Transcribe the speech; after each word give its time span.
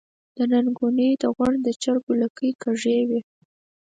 د 0.37 0.37
نينګوَلۍ 0.51 1.09
د 1.21 1.23
غونډ 1.35 1.59
د 1.63 1.69
چرګو 1.81 2.13
لکۍ 2.21 2.51
کږې 2.63 2.97
وي۔ 3.09 3.21